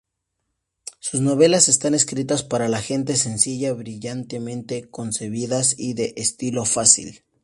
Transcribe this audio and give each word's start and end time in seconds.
Sus 0.99 1.21
novelas 1.21 1.69
están 1.69 1.93
escritas 1.93 2.41
para 2.41 2.67
la 2.67 2.81
gente 2.81 3.15
sencilla, 3.15 3.71
brillantemente 3.73 4.89
concebidas 4.89 5.75
y 5.77 5.93
de 5.93 6.15
estilo 6.17 6.65
fácil. 6.65 7.23